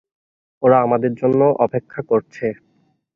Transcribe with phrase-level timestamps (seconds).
[0.63, 2.45] ওরা আমাদের জন্য অপেক্ষা করছে।